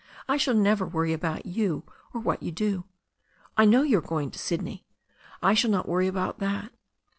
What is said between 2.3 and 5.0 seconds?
you do. I know you are going to Sydney.